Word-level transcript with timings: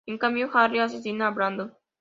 En 0.07 0.17
cambio, 0.17 0.49
Harry 0.51 0.79
asesina 0.79 1.27
a 1.27 1.29
Brandon. 1.29 1.77